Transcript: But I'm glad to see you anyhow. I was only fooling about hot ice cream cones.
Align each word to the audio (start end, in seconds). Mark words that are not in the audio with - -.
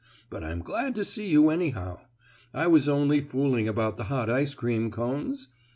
But 0.31 0.43
I'm 0.43 0.61
glad 0.63 0.95
to 0.95 1.05
see 1.05 1.27
you 1.29 1.51
anyhow. 1.51 1.99
I 2.55 2.65
was 2.65 2.89
only 2.89 3.21
fooling 3.21 3.67
about 3.67 3.99
hot 3.99 4.31
ice 4.31 4.55
cream 4.55 4.89
cones. 4.89 5.47